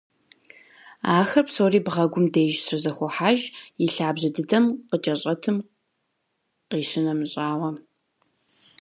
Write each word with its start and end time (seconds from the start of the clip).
Ахэр 1.17 1.43
псори 1.47 1.79
бгъэгум 1.85 2.25
деж 2.33 2.53
щызэхохьэж, 2.65 3.39
и 3.83 3.85
лъабжьэ 3.93 4.29
дыдэм 4.35 4.65
къыкӏэщӏэтым 4.89 5.57
къищынэмыщӏауэ. 6.69 7.69